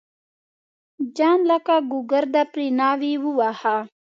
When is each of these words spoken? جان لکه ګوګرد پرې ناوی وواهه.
جان 1.17 1.39
لکه 1.49 1.75
ګوګرد 1.91 2.35
پرې 2.51 2.67
ناوی 2.79 3.13
وواهه. 3.19 3.77